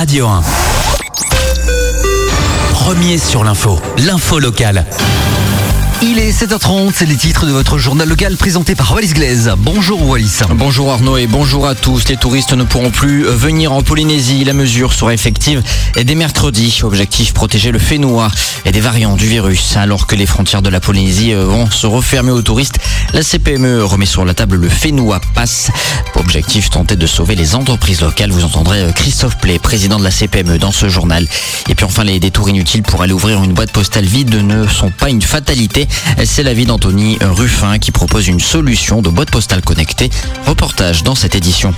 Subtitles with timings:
[0.00, 0.42] Radio 1.
[2.70, 4.86] Premier sur l'info, l'info locale.
[6.00, 9.50] Il est 7h30, c'est les titres de votre journal local présenté par Wallis Glaise.
[9.58, 10.42] Bonjour Wallis.
[10.54, 12.08] Bonjour Arnaud et bonjour à tous.
[12.08, 14.44] Les touristes ne pourront plus venir en Polynésie.
[14.44, 15.60] La mesure sera effective
[16.00, 16.82] dès mercredi.
[16.84, 18.30] Objectif protéger le Fénois
[18.64, 19.76] et des variants du virus.
[19.76, 22.78] Alors que les frontières de la Polynésie vont se refermer aux touristes,
[23.12, 25.72] la CPME remet sur la table le Fénois Pass.
[26.14, 28.30] Objectif tenter de sauver les entreprises locales.
[28.30, 31.26] Vous entendrez Christophe Play, président de la CPME dans ce journal.
[31.68, 34.90] Et puis enfin, les détours inutiles pour aller ouvrir une boîte postale vide ne sont
[34.90, 35.87] pas une fatalité.
[36.24, 40.10] C'est l'avis d'Anthony Ruffin qui propose une solution de boîte postale connectée.
[40.46, 41.74] Reportage dans cette édition.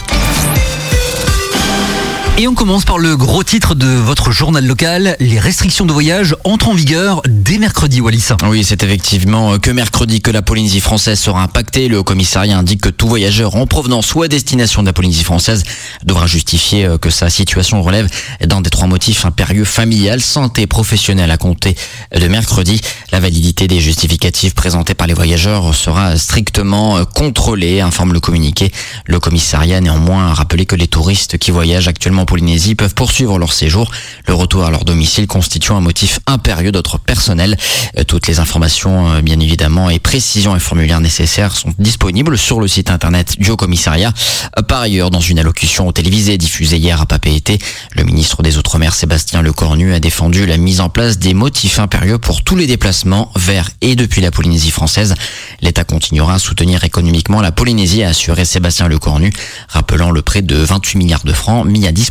[2.41, 5.15] Et on commence par le gros titre de votre journal local.
[5.21, 8.29] Les restrictions de voyage entrent en vigueur dès mercredi, Wallis.
[8.49, 11.89] Oui, c'est effectivement que mercredi que la Polynésie française sera impactée.
[11.89, 15.65] Le commissariat indique que tout voyageur en provenance ou à destination de la Polynésie française
[16.03, 18.09] devra justifier que sa situation relève
[18.43, 21.77] d'un des trois motifs impérieux familial, santé professionnelle à compter
[22.19, 22.81] de mercredi.
[23.13, 28.73] La validité des justificatifs présentés par les voyageurs sera strictement contrôlée, informe le communiqué.
[29.05, 33.53] Le commissariat a néanmoins rappelé que les touristes qui voyagent actuellement Polynésie peuvent poursuivre leur
[33.53, 33.91] séjour.
[34.29, 37.57] Le retour à leur domicile constitue un motif impérieux d'autre personnel.
[38.07, 42.89] Toutes les informations, bien évidemment, et précisions et formulaires nécessaires sont disponibles sur le site
[42.89, 44.13] internet du Haut Commissariat.
[44.69, 47.61] Par ailleurs, dans une allocution télévisée diffusée hier à Papeete,
[47.97, 52.19] le ministre des Outre-mer Sébastien Lecornu a défendu la mise en place des motifs impérieux
[52.19, 55.17] pour tous les déplacements vers et depuis la Polynésie française.
[55.63, 59.33] L'État continuera à soutenir économiquement la Polynésie, a assuré Sébastien Lecornu,
[59.69, 62.10] rappelant le prêt de 28 milliards de francs mis à disposition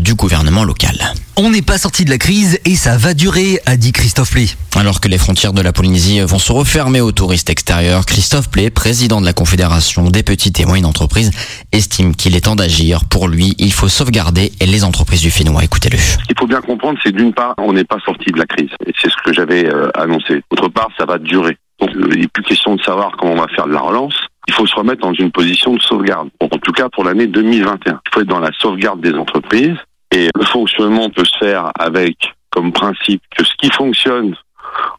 [0.00, 0.96] du gouvernement local.
[1.36, 4.46] On n'est pas sorti de la crise et ça va durer, a dit Christophe Play.
[4.74, 8.70] Alors que les frontières de la Polynésie vont se refermer aux touristes extérieurs, Christophe Play,
[8.70, 11.30] président de la Confédération des petites et moyennes entreprises,
[11.72, 13.04] estime qu'il est temps d'agir.
[13.04, 15.64] Pour lui, il faut sauvegarder les entreprises du Fénois.
[15.64, 15.98] Écoutez-le.
[15.98, 18.70] Ce qu'il faut bien comprendre, c'est d'une part, on n'est pas sorti de la crise.
[18.86, 20.42] Et c'est ce que j'avais euh, annoncé.
[20.50, 21.58] D'autre part, ça va durer.
[21.80, 24.14] Donc, il n'est plus question de savoir comment on va faire de la relance.
[24.46, 26.28] Il faut se remettre dans une position de sauvegarde.
[26.40, 28.00] en tout cas, pour l'année 2021.
[28.06, 29.76] Il faut être dans la sauvegarde des entreprises.
[30.12, 34.34] Et le fonctionnement peut se faire avec comme principe que ce qui fonctionne,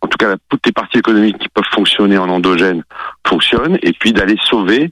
[0.01, 2.83] en tout cas toutes les parties économiques qui peuvent fonctionner en endogène
[3.27, 4.91] fonctionnent, et puis d'aller sauver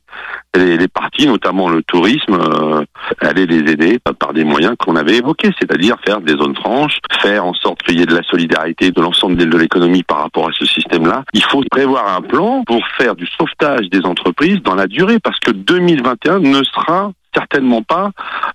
[0.55, 2.83] les, parties, notamment le tourisme, euh,
[3.21, 7.45] aller les aider par des moyens qu'on avait évoqués, c'est-à-dire faire des zones franches, faire
[7.45, 10.51] en sorte qu'il y ait de la solidarité de l'ensemble de l'économie par rapport à
[10.57, 11.23] ce système-là.
[11.33, 15.39] Il faut prévoir un plan pour faire du sauvetage des entreprises dans la durée, parce
[15.39, 18.11] que 2021 ne sera certainement pas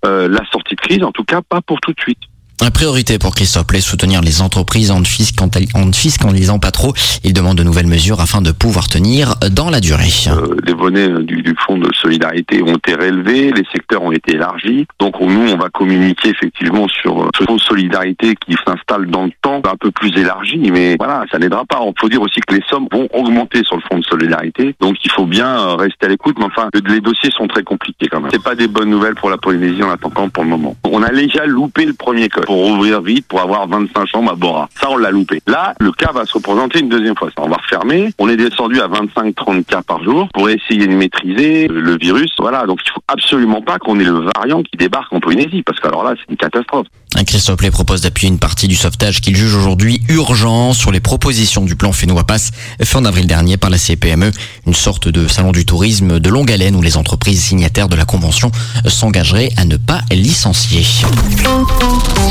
[0.06, 2.29] euh, la sortie de crise, en tout cas pas pour tout de suite.
[2.62, 6.92] La priorité pour Christophe Play, soutenir les entreprises en ne fiscalisant pas trop.
[7.24, 10.10] Il demande de nouvelles mesures afin de pouvoir tenir dans la durée.
[10.28, 14.34] Euh, les bonnets du, du, fonds de solidarité ont été relevés, les secteurs ont été
[14.34, 14.86] élargis.
[14.98, 19.32] Donc nous, on va communiquer effectivement sur ce fonds de solidarité qui s'installe dans le
[19.40, 21.80] temps, un peu plus élargi, mais voilà, ça n'aidera pas.
[21.82, 24.74] Il faut dire aussi que les sommes vont augmenter sur le fonds de solidarité.
[24.80, 28.20] Donc il faut bien rester à l'écoute, mais enfin, les dossiers sont très compliqués quand
[28.20, 28.30] même.
[28.30, 30.76] C'est pas des bonnes nouvelles pour la Polynésie en attendant pour le moment.
[30.84, 34.34] On a déjà loupé le premier code pour ouvrir vite, pour avoir 25 chambres à
[34.34, 34.68] Bora.
[34.80, 35.40] Ça, on l'a loupé.
[35.46, 37.30] Là, le cas va se représenter une deuxième fois.
[37.36, 38.12] On va refermer.
[38.18, 42.32] On est descendu à 25-30 cas par jour pour essayer de maîtriser le virus.
[42.40, 45.78] Voilà, donc il faut absolument pas qu'on ait le variant qui débarque en Polynésie, parce
[45.78, 46.88] qu'alors là, c'est une catastrophe.
[47.24, 51.64] Christophe Play propose d'appuyer une partie du sauvetage qu'il juge aujourd'hui urgent sur les propositions
[51.64, 52.50] du plan Fénois Pass
[52.82, 54.30] fin d'avril dernier par la CPME,
[54.66, 58.04] une sorte de salon du tourisme de longue haleine où les entreprises signataires de la
[58.04, 58.50] convention
[58.86, 60.84] s'engageraient à ne pas licencier.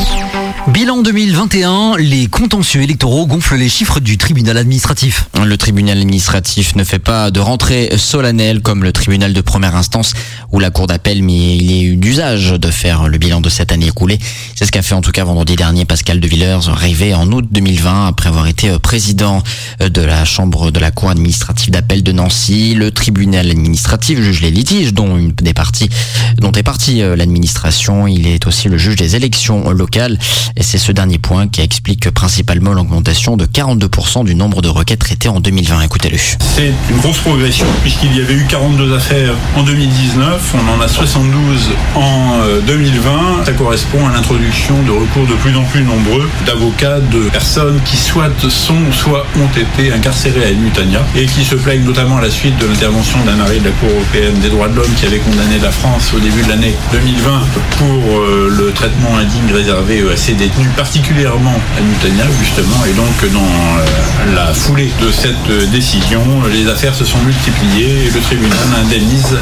[0.10, 0.39] Thank you.
[0.68, 5.28] Bilan 2021, les contentieux électoraux gonflent les chiffres du tribunal administratif.
[5.44, 10.14] Le tribunal administratif ne fait pas de rentrée solennelle comme le tribunal de première instance
[10.52, 13.72] ou la cour d'appel, mais il est eu d'usage de faire le bilan de cette
[13.72, 14.20] année écoulée.
[14.56, 17.48] C'est ce qu'a fait en tout cas vendredi dernier Pascal de Villers, arrivé en août
[17.50, 19.42] 2020 après avoir été président
[19.80, 22.76] de la chambre de la cour administrative d'appel de Nancy.
[22.76, 25.90] Le tribunal administratif juge les litiges dont des parties,
[26.38, 28.08] dont est partie l'administration.
[28.08, 30.20] Il est aussi le juge des élections locales.
[30.56, 35.00] Et c'est ce dernier point qui explique principalement l'augmentation de 42% du nombre de requêtes
[35.00, 35.82] traitées en 2020.
[35.82, 36.18] Écoutez-le.
[36.18, 40.88] C'est une grosse progression puisqu'il y avait eu 42 affaires en 2019, on en a
[40.88, 43.46] 72 en 2020.
[43.46, 47.98] Ça correspond à l'introduction de recours de plus en plus nombreux d'avocats, de personnes qui
[47.98, 52.30] soit sont, soit ont été incarcérées à Mutania et qui se plaignent notamment à la
[52.30, 55.20] suite de l'intervention d'un arrêt de la Cour européenne des droits de l'homme qui avait
[55.20, 57.42] condamné la France au début de l'année 2020
[57.78, 58.20] pour
[58.50, 64.36] le traitement indigne réservé à ces détenus, particulièrement à Nutania justement, et donc dans euh,
[64.36, 69.38] la foulée de cette décision, les affaires se sont multipliées et le tribunal indemnise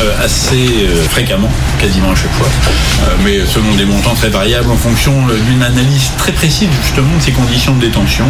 [0.00, 1.48] euh, assez euh, fréquemment,
[1.80, 2.48] quasiment à chaque fois,
[3.24, 5.14] mais selon des montants très variables en fonction
[5.48, 8.26] d'une analyse très précise justement de ces conditions de détention.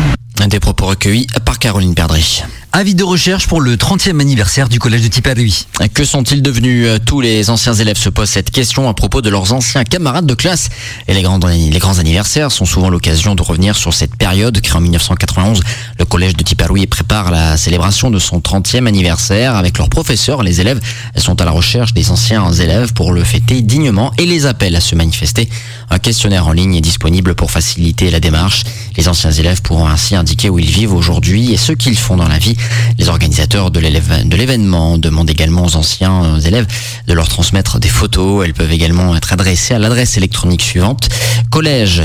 [0.46, 2.44] Des propos recueillis par Caroline Perdry.
[2.76, 5.65] Avis de recherche pour le 30e anniversaire du collège de Tiparuy.
[5.94, 9.53] Que sont-ils devenus Tous les anciens élèves se posent cette question à propos de leurs
[9.53, 10.71] anciens camarades de classe.
[11.06, 14.76] Et les grands, les grands anniversaires sont souvent l'occasion de revenir sur cette période créée
[14.76, 15.61] en 1991.
[16.00, 20.43] Le collège de Tiparuy prépare la célébration de son 30e anniversaire avec leurs professeurs.
[20.43, 20.81] Les élèves
[21.17, 24.81] sont à la recherche des anciens élèves pour le fêter dignement et les appellent à
[24.81, 25.49] se manifester.
[25.91, 28.65] Un questionnaire en ligne est disponible pour faciliter la démarche.
[28.97, 32.26] Les anciens élèves pourront ainsi indiquer où ils vivent aujourd'hui et ce qu'ils font dans
[32.26, 32.56] la vie.
[32.99, 36.66] Les organisateurs de l'événement demandent également aux anciens élèves
[37.06, 38.44] de leur transmettre des photos.
[38.44, 41.08] Elles peuvent également être adressées à l'adresse électronique suivante
[41.50, 42.02] collège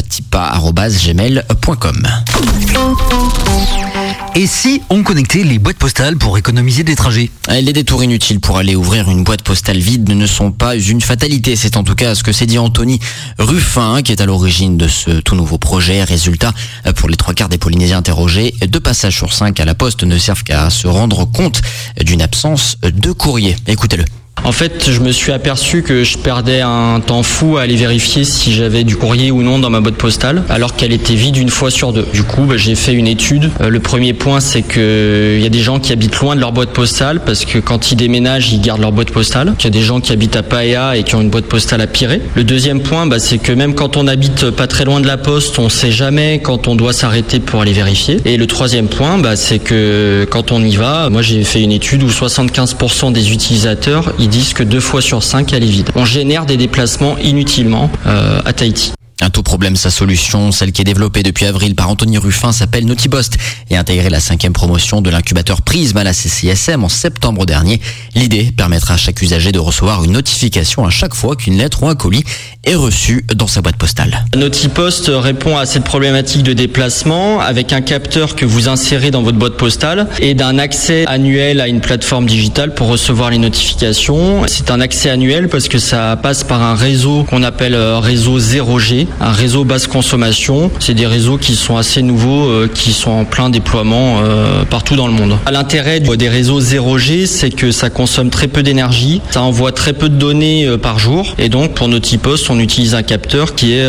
[4.36, 8.58] et si on connectait les boîtes postales pour économiser des trajets Les détours inutiles pour
[8.58, 11.56] aller ouvrir une boîte postale vide ne sont pas une fatalité.
[11.56, 13.00] C'est en tout cas ce que s'est dit Anthony
[13.38, 16.04] Ruffin, qui est à l'origine de ce tout nouveau projet.
[16.04, 16.54] Résultat,
[16.96, 20.18] pour les trois quarts des Polynésiens interrogés, deux passages sur cinq à la poste ne
[20.18, 21.62] servent qu'à se rendre compte
[22.02, 23.56] d'une absence de courrier.
[23.68, 24.06] Écoutez-le.
[24.44, 28.24] En fait, je me suis aperçu que je perdais un temps fou à aller vérifier
[28.24, 31.50] si j'avais du courrier ou non dans ma boîte postale, alors qu'elle était vide une
[31.50, 32.08] fois sur deux.
[32.14, 33.52] Du coup, bah, j'ai fait une étude.
[33.62, 36.42] Euh, le premier point, c'est que il y a des gens qui habitent loin de
[36.42, 39.54] leur boîte postale parce que quand ils déménagent, ils gardent leur boîte postale.
[39.60, 41.82] Il y a des gens qui habitent à Paea et qui ont une boîte postale
[41.82, 42.22] à Pirée.
[42.36, 45.18] Le deuxième point, bah, c'est que même quand on habite pas très loin de la
[45.18, 48.18] poste, on sait jamais quand on doit s'arrêter pour aller vérifier.
[48.26, 51.72] Et le troisième point, bah, c'est que quand on y va, moi j'ai fait une
[51.72, 55.90] étude où 75% des utilisateurs disent que deux fois sur cinq, elle est vide.
[55.96, 58.94] On génère des déplacements inutilement euh, à Tahiti.
[59.22, 62.86] Un tout problème, sa solution, celle qui est développée depuis avril par Anthony Ruffin, s'appelle
[62.86, 63.36] Nautibost
[63.70, 67.82] et a intégré la cinquième promotion de l'incubateur Prism à la CCSM en septembre dernier.
[68.16, 71.90] L'idée permettra à chaque usager de recevoir une notification à chaque fois qu'une lettre ou
[71.90, 72.24] un colis
[72.64, 74.24] est reçu dans sa boîte postale.
[74.38, 79.38] Nautipost répond à cette problématique de déplacement avec un capteur que vous insérez dans votre
[79.38, 84.44] boîte postale et d'un accès annuel à une plateforme digitale pour recevoir les notifications.
[84.48, 88.40] C'est un accès annuel parce que ça passe par un réseau qu'on appelle euh, réseau
[88.40, 90.72] 0G un réseau basse consommation.
[90.80, 94.96] C'est des réseaux qui sont assez nouveaux, euh, qui sont en plein déploiement euh, partout
[94.96, 95.38] dans le monde.
[95.52, 100.10] L'intérêt des réseaux 0G, c'est que ça consomme très peu d'énergie, ça envoie très peu
[100.10, 103.88] de données euh, par jour, et donc pour Notipost, on utilise un capteur qui est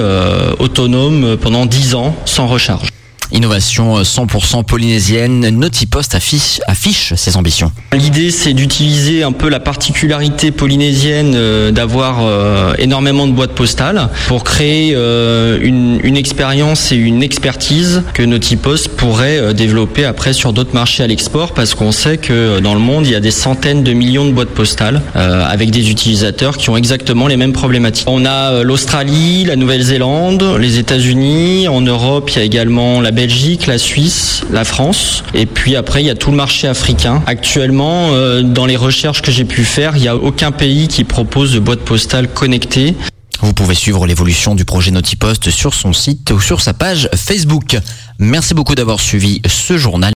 [0.58, 2.88] autonome pendant 10 ans sans recharge.
[3.32, 7.72] Innovation 100% polynésienne, Notipost affiche, affiche ses ambitions.
[7.92, 14.08] L'idée c'est d'utiliser un peu la particularité polynésienne euh, d'avoir euh, énormément de boîtes postales
[14.28, 20.74] pour créer euh, une, expérience et une expertise que Notipost pourrait développer après sur d'autres
[20.74, 23.82] marchés à l'export parce qu'on sait que dans le monde il y a des centaines
[23.84, 28.06] de millions de boîtes postales avec des utilisateurs qui ont exactement les mêmes problématiques.
[28.08, 33.66] On a l'Australie, la Nouvelle-Zélande, les États-Unis, en Europe il y a également la Belgique,
[33.66, 35.24] la Suisse, la France.
[35.34, 37.22] Et puis après, il y a tout le marché africain.
[37.26, 41.04] Actuellement, euh, dans les recherches que j'ai pu faire, il n'y a aucun pays qui
[41.04, 42.94] propose de boîte postale connectée.
[43.42, 47.76] Vous pouvez suivre l'évolution du projet Notipost sur son site ou sur sa page Facebook.
[48.18, 50.08] Merci beaucoup d'avoir suivi ce journal.